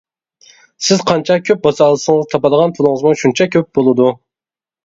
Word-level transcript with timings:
سىز 0.85 1.03
قانچە 1.11 1.37
كۆپ 1.49 1.61
باسالىسىڭىز 1.67 2.31
تاپىدىغان 2.33 2.75
پۇلىڭىزمۇ 2.79 3.15
شۇنچە 3.21 3.49
كۆپ 3.59 3.71
بولىدۇ. 3.81 4.09